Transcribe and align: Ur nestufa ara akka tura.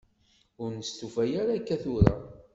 Ur 0.63 0.69
nestufa 0.79 1.23
ara 1.41 1.51
akka 1.57 1.75
tura. 1.83 2.13